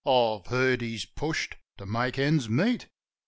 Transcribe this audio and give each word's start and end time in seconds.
I've 0.03 0.47
heard 0.47 0.81
he's 0.81 1.05
pushed 1.05 1.57
to 1.77 1.85
make 1.85 2.17
ends 2.17 2.49
meet. 2.49 2.87